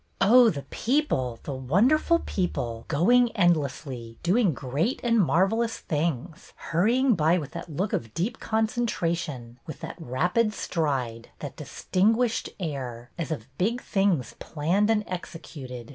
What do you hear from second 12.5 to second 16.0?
air, as of big things planned and executed!